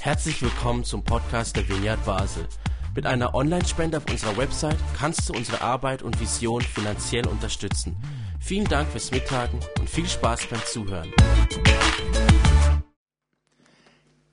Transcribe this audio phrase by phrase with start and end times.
[0.00, 2.46] Herzlich willkommen zum Podcast der Vineyard Basel.
[2.94, 7.96] Mit einer Online-Spende auf unserer Website kannst du unsere Arbeit und Vision finanziell unterstützen.
[8.40, 11.12] Vielen Dank fürs Mittagen und viel Spaß beim Zuhören.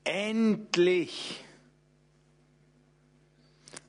[0.04, 1.44] Endlich,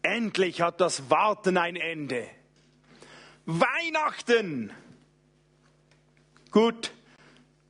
[0.03, 2.27] endlich hat das Warten ein Ende.
[3.47, 4.73] Weihnachten!
[6.51, 6.93] Gut,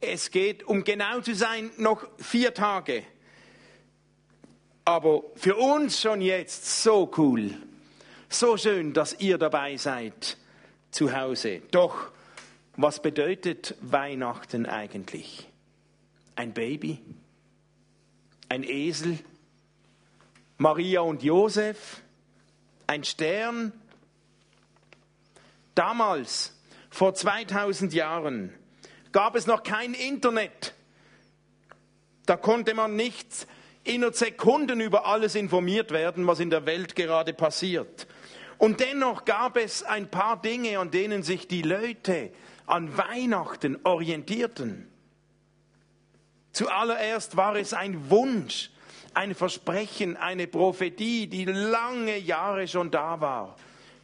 [0.06, 3.04] es geht, um genau zu sein, noch vier Tage.
[4.84, 7.50] Aber für uns schon jetzt so cool,
[8.28, 10.36] so schön, dass ihr dabei seid
[10.90, 11.62] zu Hause.
[11.70, 12.10] Doch,
[12.76, 15.48] was bedeutet Weihnachten eigentlich?
[16.36, 17.00] Ein Baby?
[18.48, 19.18] Ein Esel?
[20.58, 22.02] Maria und Josef?
[22.86, 23.72] Ein Stern?
[25.74, 26.56] Damals,
[26.90, 28.52] vor 2000 Jahren,
[29.14, 30.74] gab es noch kein Internet.
[32.26, 33.46] Da konnte man nicht
[33.84, 38.08] innerhalb Sekunden über alles informiert werden, was in der Welt gerade passiert.
[38.58, 42.32] Und dennoch gab es ein paar Dinge, an denen sich die Leute
[42.66, 44.90] an Weihnachten orientierten.
[46.52, 48.70] Zuallererst war es ein Wunsch,
[49.12, 53.56] ein Versprechen, eine Prophetie, die lange Jahre schon da war,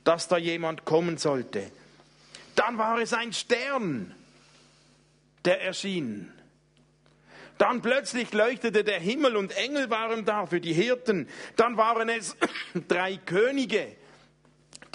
[0.05, 1.69] dass da jemand kommen sollte.
[2.55, 4.15] Dann war es ein Stern,
[5.45, 6.33] der erschien.
[7.61, 11.29] Dann plötzlich leuchtete der Himmel und Engel waren da für die Hirten.
[11.57, 12.35] Dann waren es
[12.89, 13.87] drei Könige,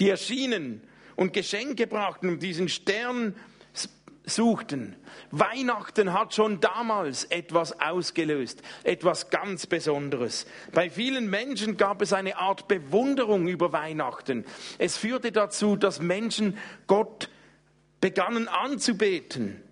[0.00, 0.82] die erschienen
[1.14, 3.36] und Geschenke brachten und diesen Stern
[4.24, 4.96] suchten.
[5.30, 10.46] Weihnachten hat schon damals etwas ausgelöst, etwas ganz Besonderes.
[10.72, 14.44] Bei vielen Menschen gab es eine Art Bewunderung über Weihnachten.
[14.78, 16.58] Es führte dazu, dass Menschen
[16.88, 17.30] Gott
[18.00, 19.62] begannen anzubeten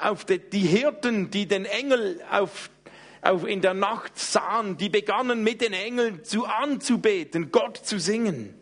[0.00, 2.70] auf die, die Hirten, die den Engel auf,
[3.22, 8.54] auf in der Nacht sahen, die begannen mit den Engeln zu anzubeten, Gott zu singen.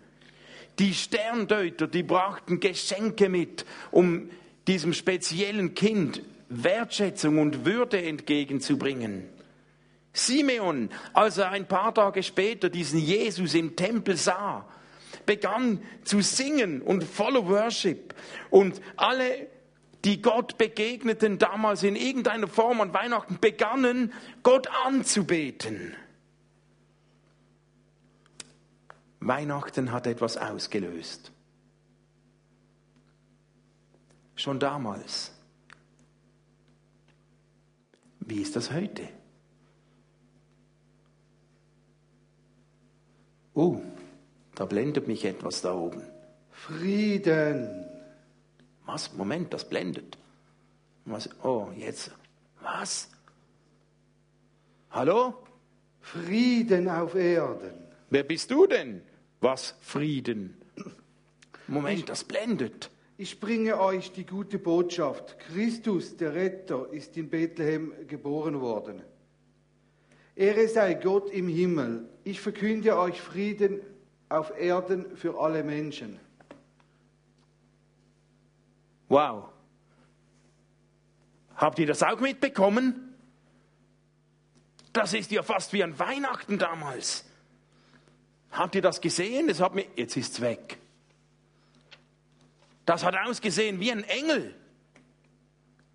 [0.78, 4.30] Die Sterndeuter, die brachten Geschenke mit, um
[4.66, 9.28] diesem speziellen Kind Wertschätzung und Würde entgegenzubringen.
[10.12, 14.66] Simeon, als er ein paar Tage später diesen Jesus im Tempel sah,
[15.26, 18.14] begann zu singen und voller Worship.
[18.50, 19.48] Und alle
[20.04, 25.94] die Gott begegneten damals in irgendeiner Form an Weihnachten, begannen Gott anzubeten.
[29.20, 31.32] Weihnachten hat etwas ausgelöst.
[34.36, 35.32] Schon damals.
[38.20, 39.08] Wie ist das heute?
[43.54, 43.80] Oh,
[44.54, 46.02] da blendet mich etwas da oben.
[46.52, 47.84] Frieden.
[48.88, 49.12] Was?
[49.12, 50.16] Moment, das blendet.
[51.04, 51.28] Was?
[51.42, 52.10] Oh, jetzt.
[52.62, 53.10] Was?
[54.90, 55.34] Hallo?
[56.00, 57.74] Frieden auf Erden.
[58.08, 59.02] Wer bist du denn?
[59.42, 60.56] Was Frieden?
[61.66, 62.90] Moment, das blendet.
[63.18, 65.38] Ich bringe euch die gute Botschaft.
[65.38, 69.02] Christus, der Retter, ist in Bethlehem geboren worden.
[70.34, 72.08] Ehre sei Gott im Himmel.
[72.24, 73.82] Ich verkünde euch Frieden
[74.30, 76.18] auf Erden für alle Menschen.
[79.08, 79.48] Wow.
[81.56, 83.14] Habt ihr das auch mitbekommen?
[84.92, 87.24] Das ist ja fast wie an Weihnachten damals.
[88.50, 89.48] Habt ihr das gesehen?
[89.48, 90.78] Das hat mir, jetzt ist es weg.
[92.86, 94.54] Das hat ausgesehen wie ein Engel.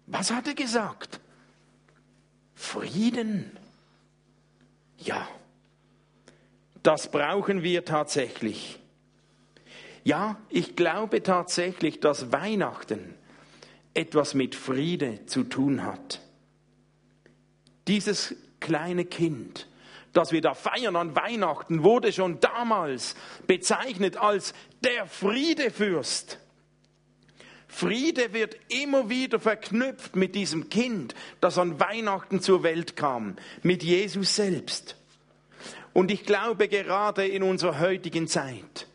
[0.05, 1.19] Was hat er gesagt?
[2.55, 3.57] Frieden.
[4.99, 5.27] Ja,
[6.83, 8.79] das brauchen wir tatsächlich.
[10.03, 13.15] Ja, ich glaube tatsächlich, dass Weihnachten
[13.93, 16.19] etwas mit Friede zu tun hat.
[17.87, 19.67] Dieses kleine Kind,
[20.13, 23.15] das wir da feiern an Weihnachten, wurde schon damals
[23.47, 24.53] bezeichnet als
[24.83, 26.39] der Friedefürst.
[27.67, 33.83] Friede wird immer wieder verknüpft mit diesem Kind, das an Weihnachten zur Welt kam, mit
[33.83, 34.95] Jesus selbst.
[35.91, 38.87] Und ich glaube gerade in unserer heutigen Zeit,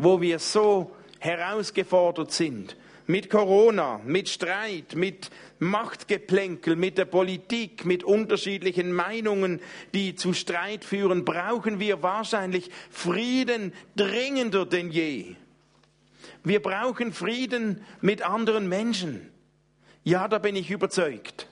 [0.00, 2.74] wo wir so herausgefordert sind,
[3.06, 9.60] mit Corona, mit Streit, mit Machtgeplänkel, mit der Politik, mit unterschiedlichen Meinungen,
[9.92, 15.34] die zu Streit führen, brauchen wir wahrscheinlich Frieden dringender denn je.
[16.44, 19.30] Wir brauchen Frieden mit anderen Menschen.
[20.02, 21.46] Ja, da bin ich überzeugt.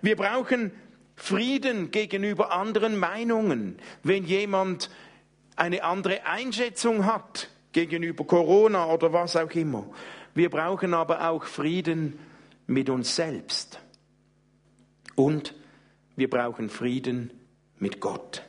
[0.00, 0.72] Wir brauchen
[1.14, 3.76] Frieden gegenüber anderen Meinungen.
[4.02, 4.88] Wenn jemand
[5.56, 9.86] eine andere Einschätzung hat, gegenüber Corona oder was auch immer.
[10.34, 12.18] Wir brauchen aber auch Frieden
[12.66, 13.80] mit uns selbst.
[15.14, 15.54] Und
[16.16, 17.32] wir brauchen Frieden
[17.78, 18.42] mit Gott.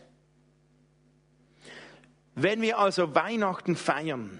[2.35, 4.39] Wenn wir also Weihnachten feiern,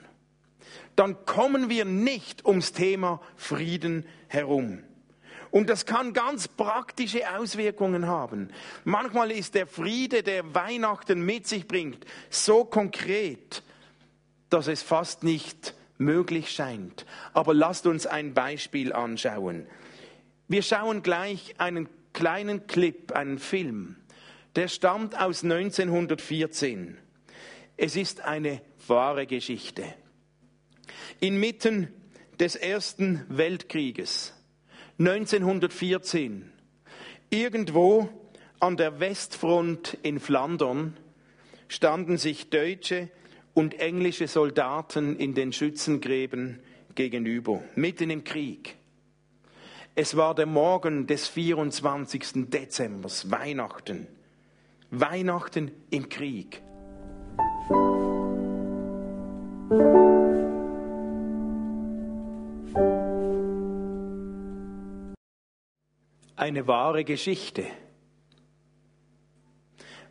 [0.95, 4.83] dann kommen wir nicht ums Thema Frieden herum.
[5.51, 8.51] Und das kann ganz praktische Auswirkungen haben.
[8.85, 13.63] Manchmal ist der Friede, der Weihnachten mit sich bringt, so konkret,
[14.49, 17.05] dass es fast nicht möglich scheint.
[17.33, 19.67] Aber lasst uns ein Beispiel anschauen.
[20.47, 23.97] Wir schauen gleich einen kleinen Clip, einen Film.
[24.55, 26.97] Der stammt aus 1914.
[27.75, 29.83] Es ist eine wahre Geschichte.
[31.19, 31.93] Inmitten
[32.39, 34.33] des Ersten Weltkrieges
[34.99, 36.51] 1914
[37.29, 38.09] irgendwo
[38.59, 40.97] an der Westfront in Flandern
[41.67, 43.09] standen sich deutsche
[43.57, 46.59] und englische Soldaten in den Schützengräben
[46.93, 48.75] gegenüber, mitten im Krieg.
[49.95, 52.51] Es war der Morgen des 24.
[52.51, 54.05] Dezember, Weihnachten.
[54.91, 56.61] Weihnachten im Krieg.
[66.35, 67.65] Eine wahre Geschichte.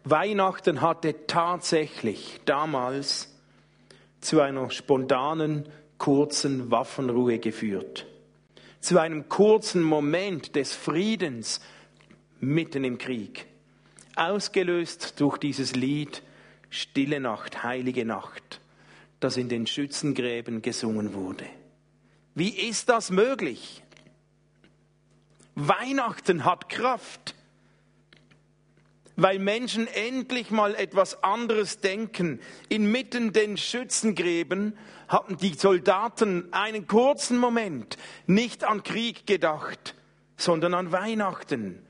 [0.03, 3.36] Weihnachten hatte tatsächlich damals
[4.21, 5.69] zu einer spontanen,
[5.99, 8.07] kurzen Waffenruhe geführt.
[8.81, 11.61] Zu einem kurzen Moment des Friedens
[12.41, 13.47] mitten im Krieg.
[14.15, 16.23] Ausgelöst durch dieses Lied
[16.71, 18.61] Stille Nacht, heilige Nacht,
[19.21, 21.47] das in den Schützengräben gesungen wurde.
[22.35, 23.83] Wie ist das möglich?
[25.55, 27.36] Weihnachten hat Kraft,
[29.17, 32.41] weil Menschen endlich mal etwas anderes denken.
[32.69, 34.77] Inmitten den Schützengräben
[35.09, 37.97] hatten die Soldaten einen kurzen Moment
[38.27, 39.95] nicht an Krieg gedacht,
[40.37, 41.83] sondern an Weihnachten.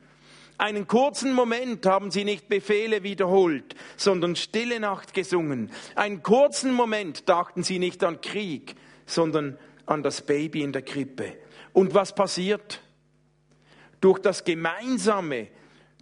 [0.58, 5.70] Einen kurzen Moment haben sie nicht Befehle wiederholt, sondern stille Nacht gesungen.
[5.96, 8.74] Einen kurzen Moment dachten sie nicht an Krieg,
[9.04, 11.34] sondern an das Baby in der Krippe.
[11.74, 12.80] Und was passiert?
[14.00, 15.48] Durch das gemeinsame,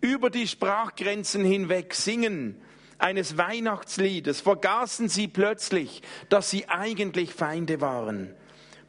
[0.04, 2.60] über die Sprachgrenzen hinweg Singen
[2.98, 8.34] eines Weihnachtsliedes vergaßen sie plötzlich, dass sie eigentlich Feinde waren.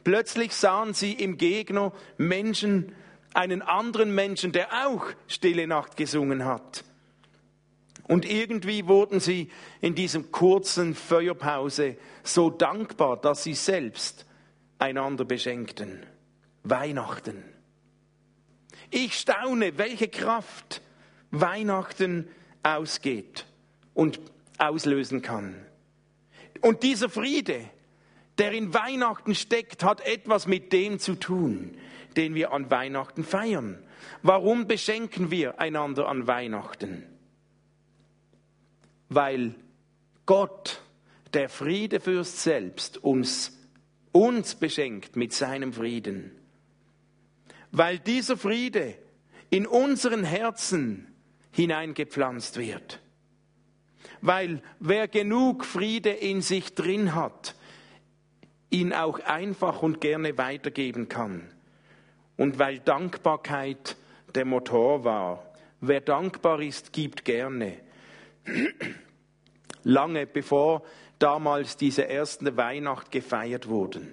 [0.04, 2.94] Plötzlich sahen sie im Gegner Menschen,
[3.32, 6.84] einen anderen Menschen, der auch Stille Nacht gesungen hat.
[8.04, 14.26] Und irgendwie wurden sie in diesem kurzen Feuerpause so dankbar, dass sie selbst
[14.78, 16.04] einander beschenkten.
[16.62, 17.42] Weihnachten.
[18.90, 20.82] Ich staune, welche Kraft
[21.30, 22.28] Weihnachten
[22.62, 23.46] ausgeht
[23.94, 24.20] und
[24.58, 25.54] auslösen kann.
[26.60, 27.68] Und dieser Friede,
[28.38, 31.76] der in Weihnachten steckt, hat etwas mit dem zu tun,
[32.16, 33.78] den wir an Weihnachten feiern.
[34.22, 37.04] Warum beschenken wir einander an Weihnachten?
[39.08, 39.54] Weil
[40.24, 40.82] Gott,
[41.34, 43.56] der Friedefürst selbst, uns,
[44.12, 46.32] uns beschenkt mit seinem Frieden.
[47.70, 48.94] Weil dieser Friede
[49.50, 51.06] in unseren Herzen
[51.56, 53.00] hineingepflanzt wird.
[54.20, 57.54] Weil wer genug Friede in sich drin hat,
[58.68, 61.48] ihn auch einfach und gerne weitergeben kann.
[62.36, 63.96] Und weil Dankbarkeit
[64.34, 65.50] der Motor war.
[65.80, 67.78] Wer dankbar ist, gibt gerne.
[69.82, 70.82] Lange bevor
[71.18, 74.12] damals diese erste Weihnacht gefeiert wurden,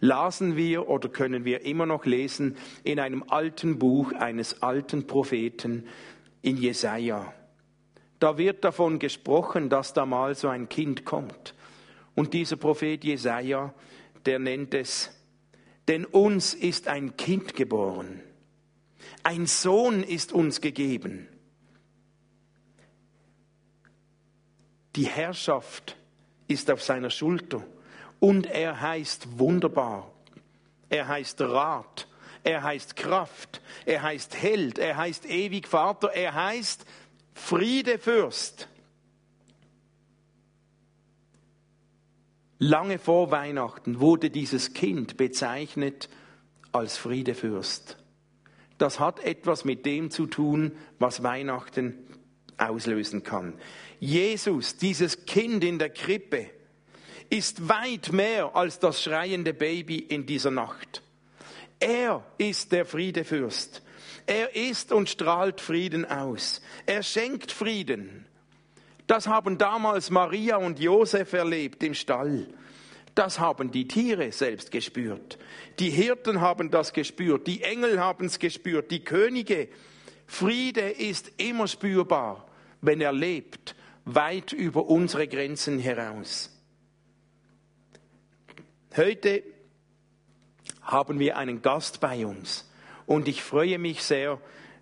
[0.00, 5.86] lasen wir oder können wir immer noch lesen in einem alten Buch eines alten Propheten
[6.44, 7.32] in Jesaja.
[8.20, 11.54] Da wird davon gesprochen, dass da mal so ein Kind kommt.
[12.14, 13.74] Und dieser Prophet Jesaja,
[14.24, 15.10] der nennt es
[15.88, 18.20] denn uns ist ein Kind geboren,
[19.22, 21.28] ein Sohn ist uns gegeben.
[24.96, 25.96] Die Herrschaft
[26.48, 27.62] ist auf seiner Schulter
[28.20, 30.10] und er heißt wunderbar,
[30.88, 32.08] er heißt Rat,
[32.44, 36.84] er heißt Kraft, er heißt Held, er heißt ewig Vater, er heißt
[37.34, 38.68] Friedefürst.
[42.58, 46.08] Lange vor Weihnachten wurde dieses Kind bezeichnet
[46.70, 47.96] als Friedefürst.
[48.78, 51.98] Das hat etwas mit dem zu tun, was Weihnachten
[52.56, 53.54] auslösen kann.
[54.00, 56.50] Jesus, dieses Kind in der Krippe,
[57.30, 61.03] ist weit mehr als das schreiende Baby in dieser Nacht.
[61.80, 63.82] Er ist der Friedefürst.
[64.26, 66.62] Er ist und strahlt Frieden aus.
[66.86, 68.26] Er schenkt Frieden.
[69.06, 72.48] Das haben damals Maria und Josef erlebt im Stall.
[73.14, 75.38] Das haben die Tiere selbst gespürt.
[75.78, 77.46] Die Hirten haben das gespürt.
[77.46, 78.90] Die Engel haben es gespürt.
[78.90, 79.68] Die Könige
[80.26, 82.46] Friede ist immer spürbar,
[82.80, 86.50] wenn er lebt, weit über unsere Grenzen heraus.
[88.96, 89.42] Heute
[90.84, 92.70] haben wir einen Gast bei uns
[93.06, 94.38] und ich freue mich sehr,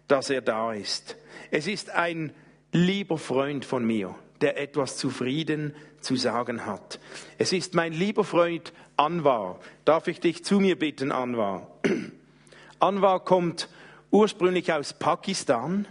[0.08, 1.16] dass er da ist.
[1.50, 2.32] Es ist ein
[2.72, 6.98] lieber Freund von mir, der etwas zu Frieden zu sagen hat.
[7.38, 9.58] Es ist mein lieber Freund Anwar.
[9.84, 11.68] Darf ich dich zu mir bitten, Anwar?
[12.80, 13.68] Anwar kommt
[14.10, 15.86] ursprünglich aus Pakistan,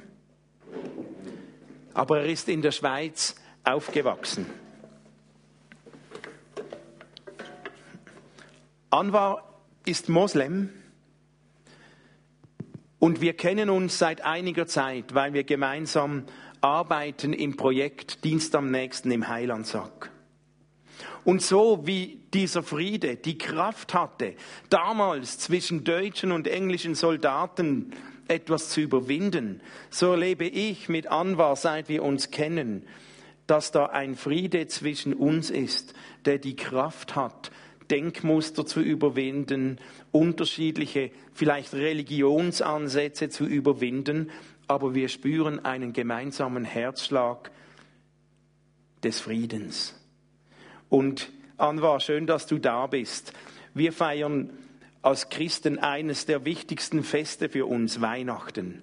[1.93, 4.45] aber er ist in der Schweiz aufgewachsen.
[8.89, 9.50] Anwar
[9.85, 10.69] ist Moslem
[12.99, 16.25] und wir kennen uns seit einiger Zeit, weil wir gemeinsam
[16.61, 20.11] arbeiten im Projekt Dienst am nächsten im Heilandsack.
[21.23, 24.35] Und so wie dieser Friede die Kraft hatte,
[24.69, 27.91] damals zwischen deutschen und englischen Soldaten
[28.27, 32.87] etwas zu überwinden, so erlebe ich mit Anwar, seit wir uns kennen,
[33.47, 35.93] dass da ein Friede zwischen uns ist,
[36.25, 37.51] der die Kraft hat,
[37.91, 39.77] Denkmuster zu überwinden,
[40.11, 44.31] unterschiedliche vielleicht Religionsansätze zu überwinden,
[44.67, 47.51] aber wir spüren einen gemeinsamen Herzschlag
[49.03, 49.99] des Friedens.
[50.89, 53.33] Und Anwar, schön, dass du da bist.
[53.73, 54.49] Wir feiern
[55.01, 58.81] als Christen eines der wichtigsten Feste für uns, Weihnachten.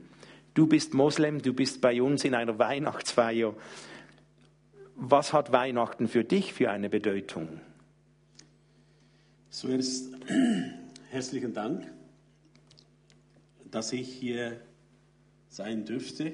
[0.55, 3.55] Du bist Moslem, du bist bei uns in einer Weihnachtsfeier.
[4.97, 7.61] Was hat Weihnachten für dich für eine Bedeutung?
[9.59, 10.11] Zuerst
[11.11, 11.85] herzlichen Dank,
[13.73, 14.61] dass ich hier
[15.49, 16.33] sein dürfte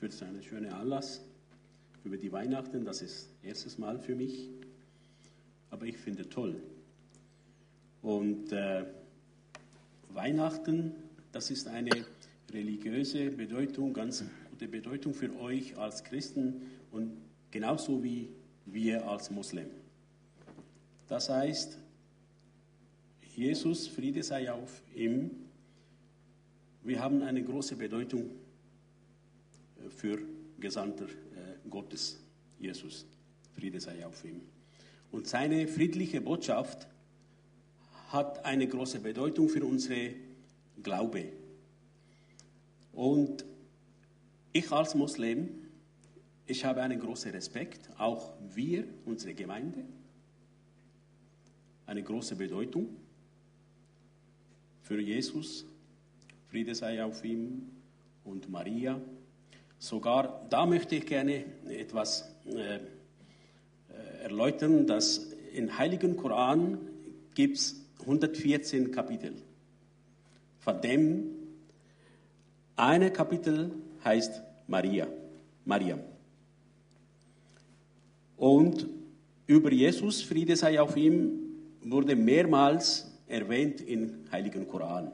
[0.00, 1.20] für so einen schönen Anlass
[2.02, 2.84] über die Weihnachten.
[2.84, 4.50] Das ist erstes Mal für mich,
[5.70, 6.60] aber ich finde toll.
[8.02, 8.84] Und äh,
[10.12, 10.90] Weihnachten,
[11.30, 11.92] das ist eine
[12.52, 17.12] religiöse Bedeutung, ganz gute Bedeutung für euch als Christen und
[17.52, 18.28] genauso wie
[18.64, 19.66] wir als Muslim.
[21.06, 21.78] Das heißt,
[23.36, 25.30] Jesus, Friede sei auf ihm,
[26.82, 28.30] wir haben eine große Bedeutung
[29.90, 30.18] für
[30.58, 32.18] Gesandter äh, Gottes,
[32.58, 33.04] Jesus.
[33.54, 34.40] Friede sei auf ihm.
[35.12, 36.88] Und seine friedliche Botschaft
[38.08, 40.14] hat eine große Bedeutung für unsere
[40.82, 41.26] Glaube.
[42.94, 43.44] Und
[44.54, 45.50] ich als Muslim,
[46.46, 49.84] ich habe einen großen Respekt, auch wir, unsere Gemeinde,
[51.84, 52.96] eine große Bedeutung
[54.86, 55.66] für Jesus.
[56.48, 57.62] Friede sei auf ihm
[58.24, 59.00] und Maria.
[59.78, 62.80] Sogar da möchte ich gerne etwas äh, äh
[64.22, 66.78] erläutern, dass im Heiligen Koran
[67.34, 69.34] gibt es 114 Kapitel.
[70.60, 71.24] Von dem
[72.76, 73.72] eine Kapitel
[74.04, 75.08] heißt Maria,
[75.64, 76.00] Mariam.
[78.36, 78.86] Und
[79.48, 81.40] über Jesus, Friede sei auf ihm,
[81.82, 85.12] wurde mehrmals erwähnt im Heiligen Koran.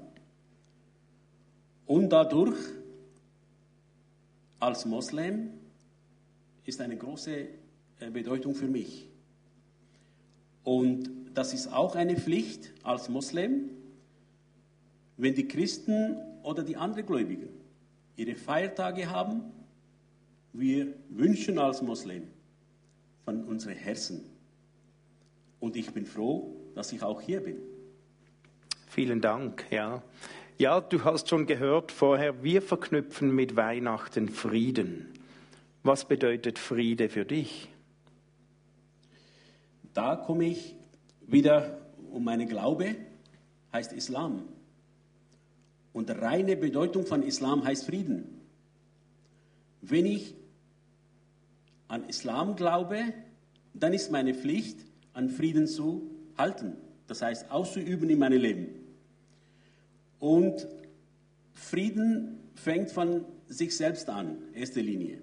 [1.87, 2.59] Und dadurch
[4.61, 5.51] als Moslem
[6.65, 7.49] ist eine große
[8.01, 9.09] äh, Bedeutung für mich.
[10.65, 13.71] Und das ist auch eine Pflicht als Moslem,
[15.17, 17.49] wenn die Christen oder die anderen Gläubigen
[18.17, 19.43] ihre Feiertage haben,
[20.53, 22.29] wir wünschen als Moslem
[23.25, 24.25] von unserem Herzen.
[25.61, 27.72] Und ich bin froh, dass ich auch hier bin.
[28.95, 30.03] Vielen Dank, ja.
[30.59, 35.09] Ja, du hast schon gehört vorher, wir verknüpfen mit Weihnachten Frieden.
[35.83, 37.71] Was bedeutet Friede für dich?
[39.95, 40.77] Da komme ich
[41.27, 41.79] wieder
[42.11, 42.97] um meinen Glaube,
[43.73, 44.43] heißt Islam.
[45.95, 48.43] Und reine Bedeutung von Islam heißt Frieden.
[49.81, 50.35] Wenn ich
[51.89, 53.15] an Islam glaube,
[53.73, 54.81] dann ist meine Pflicht,
[55.15, 56.77] an Frieden zu halten.
[57.07, 58.82] Das heißt, auszuüben in meinem Leben.
[60.23, 60.69] Und
[61.53, 65.19] Frieden fängt von sich selbst an, erste Linie.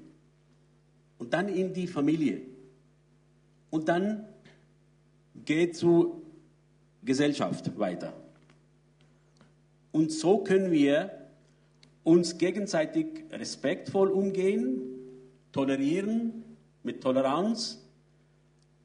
[1.17, 2.41] Und dann in die Familie.
[3.69, 4.27] Und dann
[5.45, 6.21] geht zur
[7.01, 8.11] Gesellschaft weiter.
[9.93, 11.29] Und so können wir
[12.03, 14.81] uns gegenseitig respektvoll umgehen,
[15.53, 16.43] tolerieren,
[16.83, 17.87] mit Toleranz.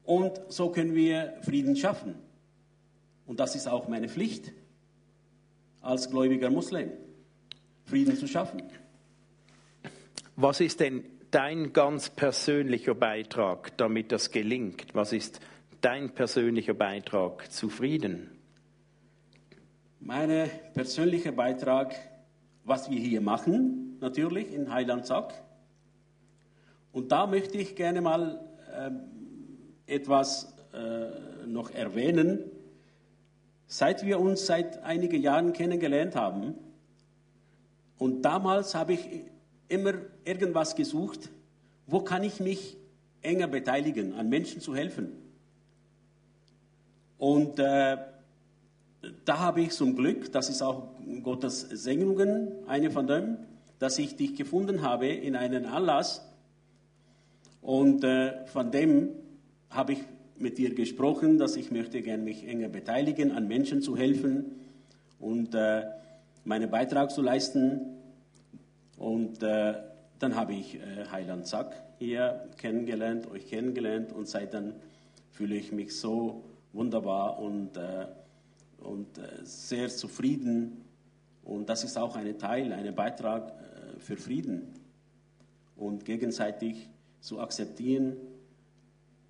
[0.05, 2.15] Und so können wir Frieden schaffen.
[3.25, 4.53] Und das ist auch meine Pflicht
[5.85, 6.89] als gläubiger Muslim,
[7.85, 8.63] Frieden zu schaffen.
[10.35, 14.93] Was ist denn dein ganz persönlicher Beitrag, damit das gelingt?
[14.93, 15.39] Was ist
[15.81, 18.31] dein persönlicher Beitrag zu Frieden?
[19.99, 21.95] Mein persönlicher Beitrag,
[22.63, 25.33] was wir hier machen, natürlich in Heilandsack.
[26.91, 28.39] Und da möchte ich gerne mal
[29.87, 32.39] äh, etwas äh, noch erwähnen.
[33.67, 36.55] Seit wir uns seit einigen Jahren kennengelernt haben,
[37.97, 39.07] und damals habe ich
[39.67, 39.93] immer
[40.25, 41.29] irgendwas gesucht,
[41.87, 42.77] wo kann ich mich
[43.21, 45.11] enger beteiligen, an Menschen zu helfen.
[47.17, 47.97] Und äh,
[49.23, 50.89] da habe ich zum Glück, das ist auch
[51.23, 53.37] Gottes Segnungen, eine von dem,
[53.79, 56.21] dass ich dich gefunden habe in einem Anlass.
[57.61, 59.09] Und äh, von dem
[59.69, 59.99] habe ich
[60.37, 64.45] mit dir gesprochen, dass ich möchte gerne mich enger beteiligen, an Menschen zu helfen
[65.19, 65.83] und äh,
[66.43, 67.81] meinen Beitrag zu leisten.
[68.97, 69.75] Und äh,
[70.19, 74.73] dann habe ich äh, Heiland Zack hier kennengelernt, euch kennengelernt und seitdem
[75.31, 78.07] fühle ich mich so wunderbar und, äh,
[78.79, 80.85] und äh, sehr zufrieden.
[81.43, 84.73] Und das ist auch ein Teil, ein Beitrag äh, für Frieden
[85.75, 86.89] und gegenseitig
[87.19, 88.17] zu akzeptieren,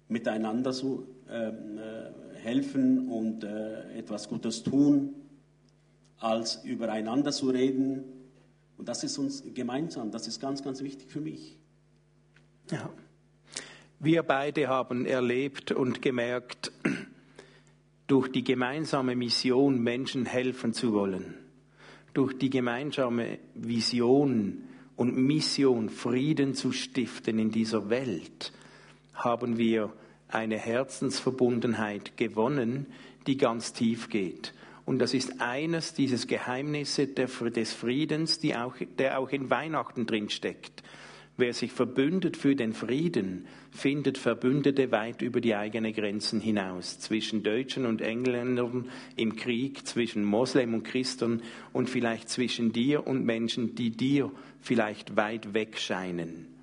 [0.08, 5.16] miteinander zu ähm, äh, helfen und äh, etwas Gutes tun,
[6.20, 8.04] als übereinander zu reden.
[8.78, 11.58] Und das ist uns gemeinsam, das ist ganz, ganz wichtig für mich.
[12.72, 12.90] Ja.
[14.00, 16.72] Wir beide haben erlebt und gemerkt,
[18.08, 21.34] durch die gemeinsame Mission Menschen helfen zu wollen,
[22.14, 24.64] durch die gemeinsame Vision
[24.96, 28.54] und Mission Frieden zu stiften in dieser Welt,
[29.16, 29.92] haben wir
[30.28, 32.86] eine Herzensverbundenheit gewonnen,
[33.28, 34.54] die ganz tief geht.
[34.86, 40.30] Und das ist eines dieses Geheimnisse des Friedens, die auch, der auch in Weihnachten drin
[40.30, 40.84] steckt.
[41.38, 47.44] Wer sich verbündet für den Frieden, findet Verbündete weit über die eigenen Grenzen hinaus, zwischen
[47.44, 51.42] Deutschen und Engländern im Krieg, zwischen Moslem und Christen
[51.74, 54.32] und vielleicht zwischen dir und Menschen, die dir
[54.62, 56.55] vielleicht weit weg scheinen.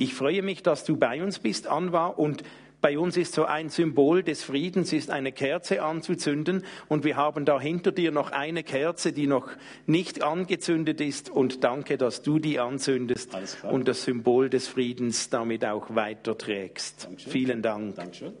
[0.00, 2.42] Ich freue mich, dass du bei uns bist, Anwa, und
[2.80, 7.44] bei uns ist so ein Symbol des Friedens, ist eine Kerze anzuzünden und wir haben
[7.44, 9.50] da hinter dir noch eine Kerze, die noch
[9.84, 15.66] nicht angezündet ist und danke, dass du die anzündest und das Symbol des Friedens damit
[15.66, 17.04] auch weiterträgst.
[17.04, 17.32] Dankeschön.
[17.32, 17.96] Vielen Dank.
[17.96, 18.32] Dankeschön.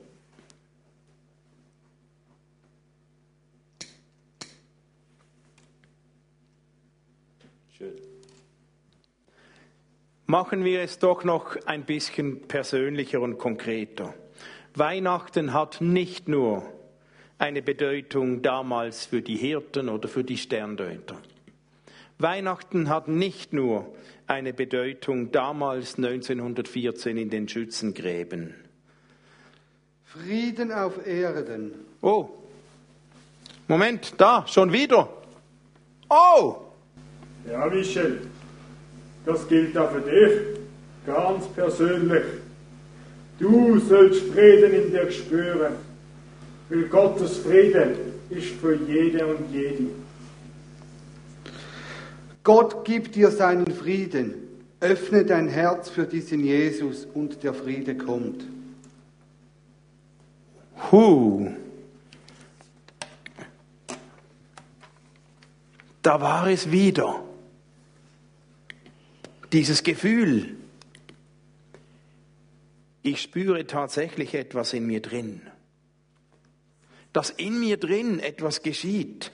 [10.30, 14.14] Machen wir es doch noch ein bisschen persönlicher und konkreter.
[14.76, 16.62] Weihnachten hat nicht nur
[17.38, 21.16] eine Bedeutung damals für die Hirten oder für die Sterndeuter.
[22.18, 23.92] Weihnachten hat nicht nur
[24.28, 28.54] eine Bedeutung damals 1914 in den Schützengräben.
[30.04, 31.72] Frieden auf Erden.
[32.02, 32.28] Oh,
[33.66, 35.08] Moment, da, schon wieder.
[36.08, 36.54] Oh!
[37.50, 38.30] Ja, Michel,
[39.24, 40.40] das gilt auch für dich,
[41.06, 42.24] ganz persönlich.
[43.38, 45.74] Du sollst Frieden in dir spüren,
[46.68, 47.94] weil Gottes Frieden
[48.28, 49.86] ist für jede und jede.
[52.44, 54.34] Gott gibt dir seinen Frieden.
[54.80, 58.44] Öffne dein Herz für diesen Jesus und der Friede kommt.
[60.90, 61.50] Huh.
[66.02, 67.22] Da war es wieder.
[69.52, 70.56] Dieses Gefühl,
[73.02, 75.40] ich spüre tatsächlich etwas in mir drin.
[77.12, 79.32] Dass in mir drin etwas geschieht.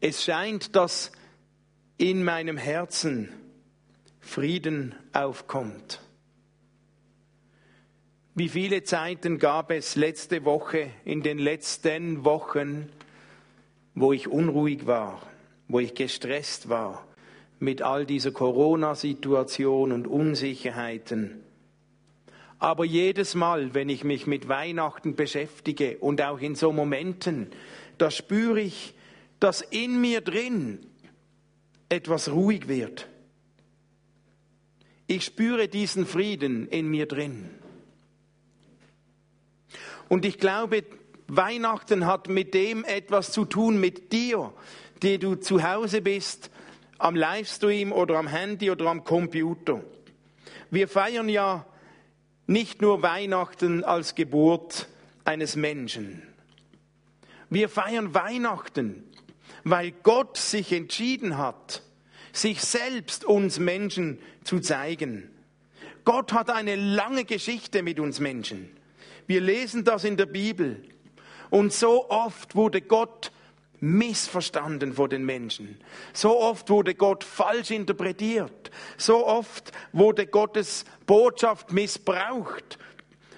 [0.00, 1.12] Es scheint, dass
[1.98, 3.28] in meinem Herzen
[4.20, 6.00] Frieden aufkommt.
[8.34, 12.88] Wie viele Zeiten gab es letzte Woche, in den letzten Wochen,
[13.94, 15.20] wo ich unruhig war,
[15.68, 17.06] wo ich gestresst war,
[17.60, 21.42] mit all dieser Corona-Situation und Unsicherheiten.
[22.58, 27.48] Aber jedes Mal, wenn ich mich mit Weihnachten beschäftige und auch in so Momenten,
[27.98, 28.94] da spüre ich,
[29.40, 30.78] dass in mir drin
[31.88, 33.08] etwas ruhig wird.
[35.06, 37.50] Ich spüre diesen Frieden in mir drin.
[40.08, 40.84] Und ich glaube,
[41.28, 44.52] Weihnachten hat mit dem etwas zu tun, mit dir,
[45.02, 46.50] die du zu Hause bist
[47.00, 49.82] am Livestream oder am Handy oder am Computer.
[50.70, 51.66] Wir feiern ja
[52.46, 54.86] nicht nur Weihnachten als Geburt
[55.24, 56.22] eines Menschen.
[57.48, 59.04] Wir feiern Weihnachten,
[59.64, 61.82] weil Gott sich entschieden hat,
[62.32, 65.30] sich selbst uns Menschen zu zeigen.
[66.04, 68.68] Gott hat eine lange Geschichte mit uns Menschen.
[69.26, 70.82] Wir lesen das in der Bibel.
[71.48, 73.32] Und so oft wurde Gott
[73.80, 75.78] missverstanden vor den Menschen.
[76.12, 78.70] So oft wurde Gott falsch interpretiert.
[78.96, 82.78] So oft wurde Gottes Botschaft missbraucht.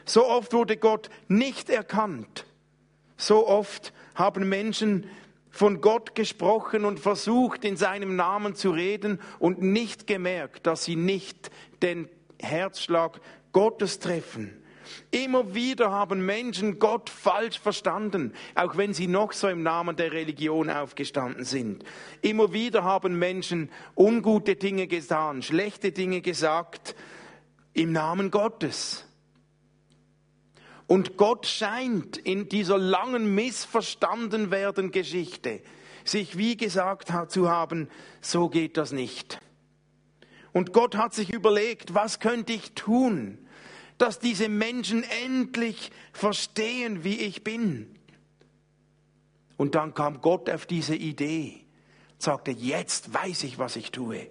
[0.05, 2.45] So oft wurde Gott nicht erkannt.
[3.17, 5.07] So oft haben Menschen
[5.51, 10.97] von Gott gesprochen und versucht, in seinem Namen zu reden und nicht gemerkt, dass sie
[10.97, 11.51] nicht
[11.83, 12.09] den
[12.41, 13.21] Herzschlag
[13.53, 14.62] Gottes treffen.
[15.11, 20.13] Immer wieder haben Menschen Gott falsch verstanden, auch wenn sie noch so im Namen der
[20.13, 21.85] Religion aufgestanden sind.
[22.21, 26.95] Immer wieder haben Menschen ungute Dinge getan, schlechte Dinge gesagt
[27.73, 29.07] im Namen Gottes.
[30.87, 35.63] Und Gott scheint in dieser langen missverstanden werden Geschichte
[36.05, 37.89] sich wie gesagt zu haben,
[38.21, 39.39] so geht das nicht.
[40.53, 43.39] Und Gott hat sich überlegt, was könnte ich tun,
[44.03, 47.87] dass diese Menschen endlich verstehen, wie ich bin.
[49.57, 51.61] Und dann kam Gott auf diese Idee,
[52.19, 54.27] sagte, jetzt weiß ich, was ich tue.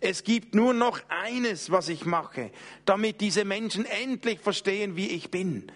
[0.00, 2.50] Es gibt nur noch eines, was ich mache,
[2.86, 5.70] damit diese Menschen endlich verstehen, wie ich bin.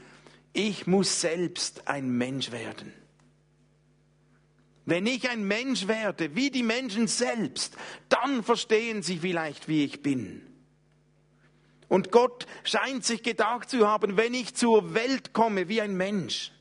[0.53, 2.92] Ich muss selbst ein Mensch werden.
[4.85, 7.77] Wenn ich ein Mensch werde, wie die Menschen selbst,
[8.09, 10.47] dann verstehen sie vielleicht, wie ich bin.
[11.88, 16.53] Und Gott scheint sich gedacht zu haben, wenn ich zur Welt komme wie ein Mensch,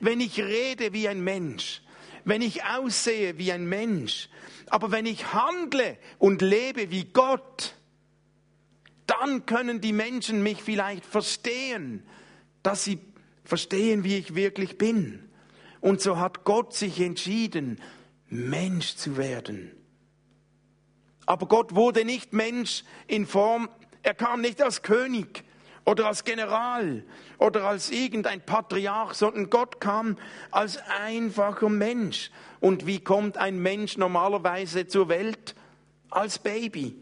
[0.00, 1.82] wenn ich rede wie ein Mensch,
[2.24, 4.28] wenn ich aussehe wie ein Mensch,
[4.68, 7.74] aber wenn ich handle und lebe wie Gott,
[9.06, 12.02] dann können die Menschen mich vielleicht verstehen,
[12.62, 12.98] dass sie
[13.44, 15.28] verstehen, wie ich wirklich bin.
[15.80, 17.78] Und so hat Gott sich entschieden,
[18.28, 19.70] Mensch zu werden.
[21.26, 23.68] Aber Gott wurde nicht Mensch in Form
[24.04, 25.42] er kam nicht als König
[25.84, 27.02] oder als General
[27.38, 30.16] oder als irgendein Patriarch, sondern Gott kam
[30.50, 32.30] als einfacher Mensch.
[32.60, 35.54] Und wie kommt ein Mensch normalerweise zur Welt?
[36.10, 36.96] Als Baby.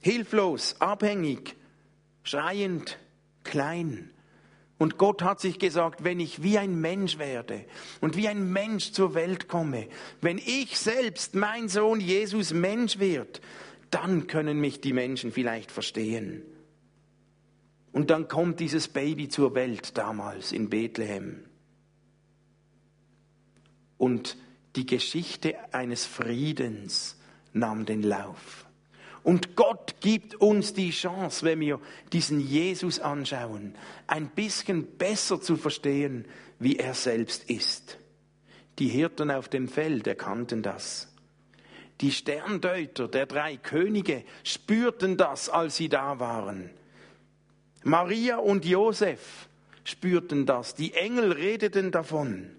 [0.00, 1.56] Hilflos, abhängig,
[2.22, 2.98] schreiend,
[3.42, 4.10] klein.
[4.76, 7.64] Und Gott hat sich gesagt, wenn ich wie ein Mensch werde
[8.02, 9.88] und wie ein Mensch zur Welt komme,
[10.20, 13.40] wenn ich selbst, mein Sohn Jesus, Mensch wird,
[13.94, 16.42] dann können mich die Menschen vielleicht verstehen.
[17.92, 21.44] Und dann kommt dieses Baby zur Welt damals in Bethlehem.
[23.96, 24.36] Und
[24.74, 27.16] die Geschichte eines Friedens
[27.52, 28.66] nahm den Lauf.
[29.22, 31.80] Und Gott gibt uns die Chance, wenn wir
[32.12, 33.76] diesen Jesus anschauen,
[34.08, 36.26] ein bisschen besser zu verstehen,
[36.58, 37.98] wie er selbst ist.
[38.80, 41.13] Die Hirten auf dem Feld erkannten das.
[42.00, 46.70] Die Sterndeuter der drei Könige spürten das, als sie da waren.
[47.84, 49.48] Maria und Josef
[49.84, 50.74] spürten das.
[50.74, 52.50] Die Engel redeten davon.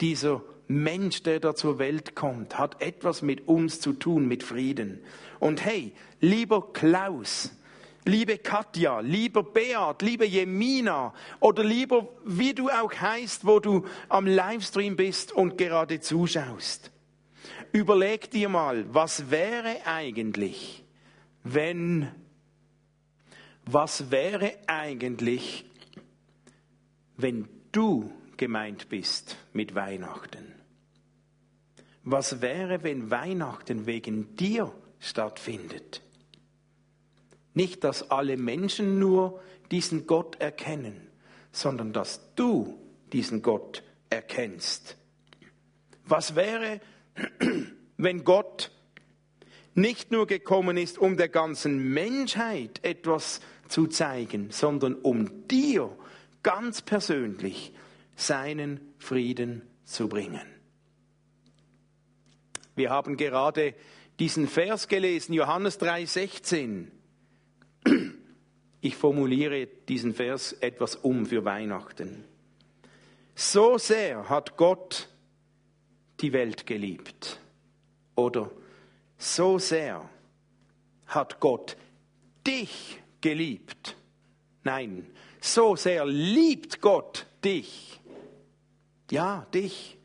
[0.00, 5.00] Dieser Mensch, der da zur Welt kommt, hat etwas mit uns zu tun, mit Frieden.
[5.40, 7.55] Und hey, lieber Klaus,
[8.06, 14.26] liebe Katja, lieber Beat, liebe Jemina oder lieber wie du auch heißt, wo du am
[14.26, 16.90] Livestream bist und gerade zuschaust.
[17.72, 20.84] Überleg dir mal, was wäre eigentlich,
[21.42, 22.08] wenn,
[23.64, 25.64] was wäre eigentlich,
[27.16, 30.54] wenn du gemeint bist mit Weihnachten?
[32.04, 36.05] Was wäre, wenn Weihnachten wegen dir stattfindet?
[37.56, 39.40] Nicht, dass alle Menschen nur
[39.70, 41.08] diesen Gott erkennen,
[41.52, 42.78] sondern dass du
[43.14, 44.98] diesen Gott erkennst.
[46.04, 46.82] Was wäre,
[47.96, 48.70] wenn Gott
[49.74, 55.96] nicht nur gekommen ist, um der ganzen Menschheit etwas zu zeigen, sondern um dir
[56.42, 57.72] ganz persönlich
[58.16, 60.46] seinen Frieden zu bringen?
[62.74, 63.74] Wir haben gerade
[64.18, 66.88] diesen Vers gelesen, Johannes 3:16.
[68.86, 72.22] Ich formuliere diesen Vers etwas um für Weihnachten.
[73.34, 75.08] So sehr hat Gott
[76.20, 77.40] die Welt geliebt.
[78.14, 78.48] Oder
[79.18, 80.08] so sehr
[81.08, 81.76] hat Gott
[82.46, 83.96] dich geliebt.
[84.62, 85.04] Nein,
[85.40, 88.00] so sehr liebt Gott dich.
[89.10, 89.98] Ja, dich.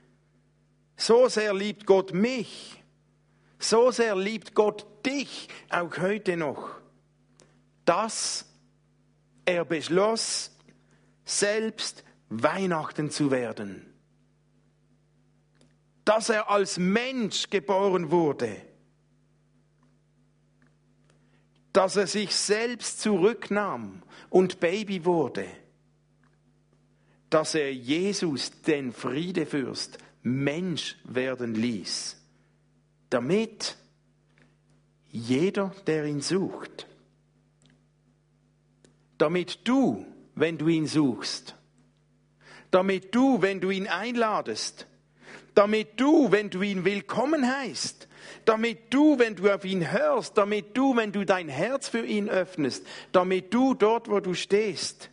[0.98, 2.82] So sehr liebt Gott mich.
[3.60, 6.82] So sehr liebt Gott dich auch heute noch
[7.86, 8.46] dass
[9.52, 10.52] er beschloss,
[11.26, 13.86] selbst Weihnachten zu werden.
[16.06, 18.56] Dass er als Mensch geboren wurde.
[21.74, 25.48] Dass er sich selbst zurücknahm und Baby wurde.
[27.32, 32.22] dass er Jesus, den Friedefürst, Mensch werden ließ,
[33.10, 33.78] damit
[35.08, 36.88] jeder, der ihn sucht,
[39.22, 40.04] damit du,
[40.34, 41.56] wenn du ihn suchst,
[42.72, 44.88] damit du, wenn du ihn einladest,
[45.54, 48.08] damit du, wenn du ihn willkommen heißt,
[48.46, 52.30] damit du, wenn du auf ihn hörst, damit du, wenn du dein Herz für ihn
[52.30, 55.12] öffnest, damit du dort, wo du stehst,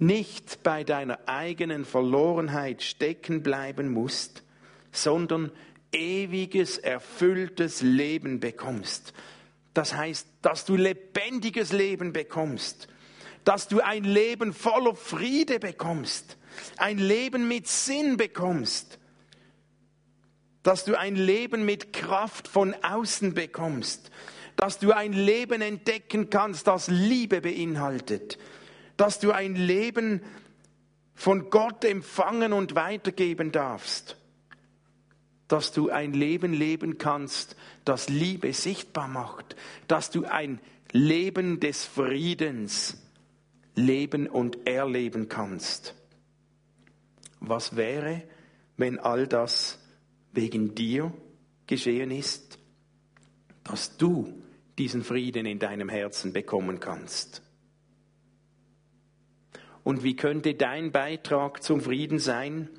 [0.00, 4.42] nicht bei deiner eigenen Verlorenheit stecken bleiben musst,
[4.90, 5.52] sondern
[5.92, 9.12] ewiges, erfülltes Leben bekommst.
[9.74, 12.88] Das heißt, dass du lebendiges Leben bekommst,
[13.44, 16.36] dass du ein Leben voller Friede bekommst,
[16.76, 18.98] ein Leben mit Sinn bekommst,
[20.62, 24.10] dass du ein Leben mit Kraft von außen bekommst,
[24.56, 28.38] dass du ein Leben entdecken kannst, das Liebe beinhaltet,
[28.96, 30.22] dass du ein Leben
[31.14, 34.16] von Gott empfangen und weitergeben darfst,
[35.52, 39.54] dass du ein Leben leben kannst, das Liebe sichtbar macht,
[39.86, 40.60] dass du ein
[40.92, 42.96] Leben des Friedens
[43.74, 45.94] leben und erleben kannst.
[47.40, 48.22] Was wäre,
[48.78, 49.78] wenn all das
[50.32, 51.12] wegen dir
[51.66, 52.58] geschehen ist,
[53.62, 54.42] dass du
[54.78, 57.42] diesen Frieden in deinem Herzen bekommen kannst?
[59.84, 62.70] Und wie könnte dein Beitrag zum Frieden sein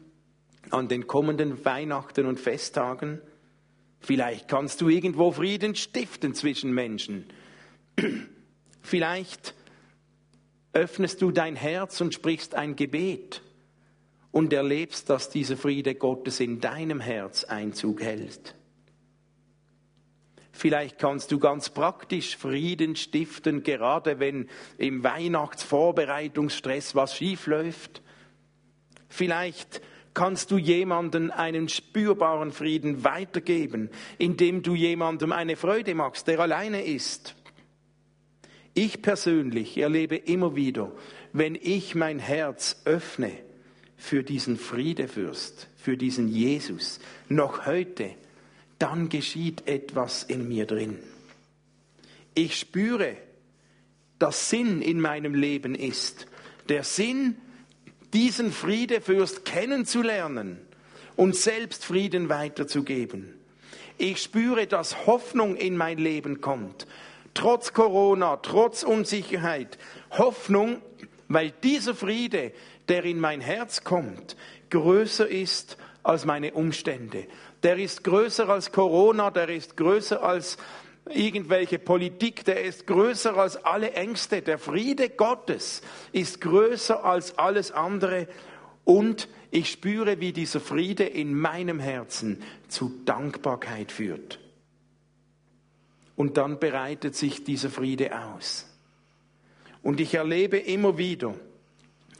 [0.73, 3.21] an den kommenden Weihnachten und Festtagen?
[3.99, 7.25] Vielleicht kannst du irgendwo Frieden stiften zwischen Menschen.
[8.81, 9.53] Vielleicht
[10.73, 13.41] öffnest du dein Herz und sprichst ein Gebet
[14.31, 18.55] und erlebst, dass dieser Friede Gottes in deinem Herz Einzug hält.
[20.51, 28.01] Vielleicht kannst du ganz praktisch Frieden stiften, gerade wenn im Weihnachtsvorbereitungsstress was schief läuft.
[29.07, 29.81] Vielleicht
[30.13, 36.83] kannst du jemandem einen spürbaren Frieden weitergeben, indem du jemandem eine Freude machst, der alleine
[36.83, 37.35] ist.
[38.73, 40.91] Ich persönlich erlebe immer wieder,
[41.31, 43.31] wenn ich mein Herz öffne
[43.97, 46.99] für diesen Friedefürst, für diesen Jesus,
[47.29, 48.15] noch heute,
[48.79, 50.99] dann geschieht etwas in mir drin.
[52.35, 53.15] Ich spüre,
[54.19, 56.27] dass Sinn in meinem Leben ist.
[56.69, 57.35] Der Sinn,
[58.13, 60.59] diesen Friedefürst kennenzulernen
[61.15, 63.33] und selbst Frieden weiterzugeben.
[63.97, 66.87] Ich spüre, dass Hoffnung in mein Leben kommt.
[67.33, 69.77] Trotz Corona, trotz Unsicherheit.
[70.11, 70.81] Hoffnung,
[71.27, 72.51] weil dieser Friede,
[72.87, 74.35] der in mein Herz kommt,
[74.69, 77.27] größer ist als meine Umstände
[77.63, 80.57] der ist größer als Corona, der ist größer als
[81.09, 84.41] irgendwelche Politik, der ist größer als alle Ängste.
[84.41, 88.27] Der Friede Gottes ist größer als alles andere
[88.85, 94.39] und ich spüre, wie dieser Friede in meinem Herzen zu Dankbarkeit führt.
[96.15, 98.67] Und dann bereitet sich dieser Friede aus.
[99.81, 101.35] Und ich erlebe immer wieder,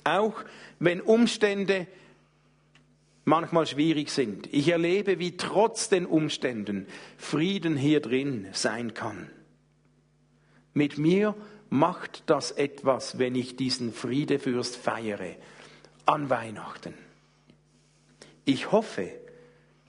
[0.04, 0.44] auch
[0.80, 1.88] wenn Umstände
[3.26, 4.48] manchmal schwierig sind.
[4.52, 9.30] Ich erlebe, wie trotz den Umständen Frieden hier drin sein kann.
[10.74, 11.36] Mit mir
[11.70, 15.36] macht das etwas, wenn ich diesen Friedefürst feiere
[16.06, 16.94] an Weihnachten.
[18.46, 19.10] Ich hoffe,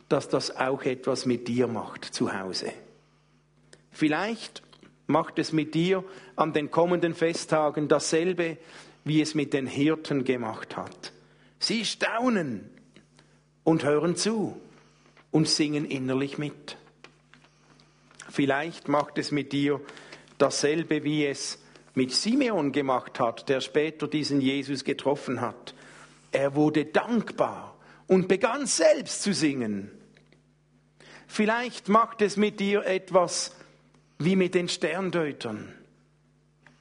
[0.09, 2.73] dass das auch etwas mit dir macht zu Hause.
[3.91, 4.63] Vielleicht
[5.07, 6.05] macht es mit dir
[6.37, 8.59] an den kommenden Festtagen dasselbe,
[9.05, 11.13] wie es mit den Hirten gemacht hat.
[11.59, 12.71] Sie staunen,
[13.65, 14.61] und hören zu
[15.31, 16.77] und singen innerlich mit.
[18.31, 19.81] Vielleicht macht es mit dir
[20.39, 21.59] dasselbe, wie es
[21.95, 25.75] mit Simeon gemacht hat, der später diesen Jesus getroffen hat.
[26.33, 29.91] Er wurde dankbar und begann selbst zu singen.
[31.27, 33.57] Vielleicht macht es mit dir etwas
[34.19, 35.73] wie mit den Sterndeutern,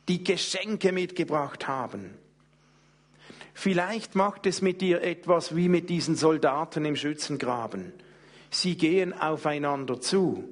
[0.07, 2.17] die Geschenke mitgebracht haben
[3.53, 7.93] Vielleicht macht es mit dir etwas wie mit diesen Soldaten im Schützengraben.
[8.49, 10.43] Sie gehen aufeinander zu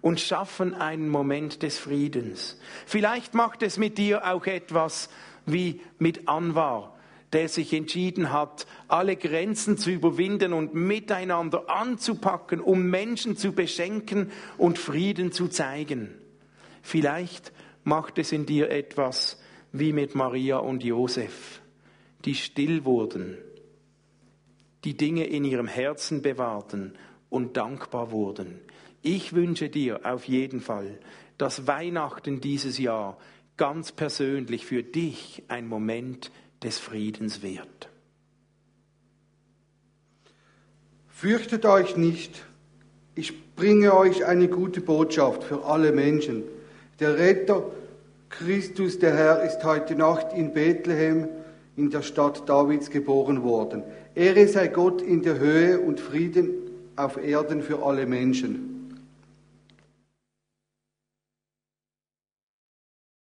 [0.00, 2.58] und schaffen einen Moment des Friedens.
[2.86, 5.08] Vielleicht macht es mit dir auch etwas
[5.46, 6.96] wie mit Anwar,
[7.32, 14.30] der sich entschieden hat, alle Grenzen zu überwinden und miteinander anzupacken, um Menschen zu beschenken
[14.56, 16.14] und Frieden zu zeigen.
[16.82, 19.40] Vielleicht macht es in dir etwas
[19.72, 21.60] wie mit Maria und Josef
[22.24, 23.38] die still wurden,
[24.84, 26.94] die Dinge in ihrem Herzen bewahrten
[27.30, 28.60] und dankbar wurden.
[29.02, 30.98] Ich wünsche dir auf jeden Fall,
[31.38, 33.18] dass Weihnachten dieses Jahr
[33.56, 36.30] ganz persönlich für dich ein Moment
[36.62, 37.88] des Friedens wird.
[41.08, 42.44] Fürchtet euch nicht,
[43.14, 46.42] ich bringe euch eine gute Botschaft für alle Menschen.
[46.98, 47.70] Der Retter,
[48.28, 51.28] Christus der Herr, ist heute Nacht in Bethlehem
[51.76, 53.82] in der Stadt Davids geboren worden.
[54.14, 56.50] Ehre sei Gott in der Höhe und Frieden
[56.96, 58.73] auf Erden für alle Menschen.